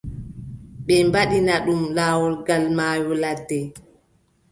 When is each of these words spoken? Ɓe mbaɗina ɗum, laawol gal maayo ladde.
Ɓe 0.85 0.95
mbaɗina 1.07 1.53
ɗum, 1.65 1.81
laawol 1.95 2.33
gal 2.45 2.63
maayo 2.77 3.11
ladde. 3.21 3.59